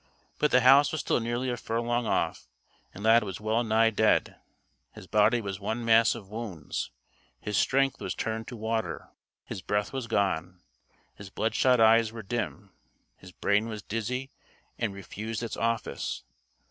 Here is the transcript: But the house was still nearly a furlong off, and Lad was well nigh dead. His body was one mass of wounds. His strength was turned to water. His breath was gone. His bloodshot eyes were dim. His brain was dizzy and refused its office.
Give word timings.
But 0.39 0.49
the 0.49 0.61
house 0.61 0.91
was 0.91 1.01
still 1.01 1.19
nearly 1.19 1.51
a 1.51 1.57
furlong 1.57 2.07
off, 2.07 2.47
and 2.91 3.03
Lad 3.03 3.21
was 3.23 3.39
well 3.39 3.63
nigh 3.63 3.91
dead. 3.91 4.35
His 4.95 5.05
body 5.05 5.41
was 5.41 5.59
one 5.59 5.85
mass 5.85 6.15
of 6.15 6.27
wounds. 6.27 6.89
His 7.39 7.55
strength 7.55 8.01
was 8.01 8.15
turned 8.15 8.47
to 8.47 8.57
water. 8.57 9.09
His 9.45 9.61
breath 9.61 9.93
was 9.93 10.07
gone. 10.07 10.63
His 11.13 11.29
bloodshot 11.29 11.79
eyes 11.79 12.11
were 12.11 12.23
dim. 12.23 12.71
His 13.17 13.31
brain 13.31 13.67
was 13.67 13.83
dizzy 13.83 14.31
and 14.79 14.91
refused 14.91 15.43
its 15.43 15.55
office. 15.55 16.23